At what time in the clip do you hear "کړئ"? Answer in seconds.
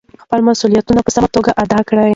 1.89-2.09